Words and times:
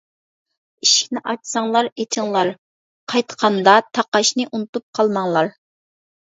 ئىشىكنى 0.85 1.21
ئاچساڭلار 1.33 1.91
ئېچىڭلار، 1.91 2.51
قايتقاندا 3.15 3.77
تاقاشنى 4.01 4.51
ئۇنتۇپ 4.51 4.89
قالماڭلار. 5.01 5.57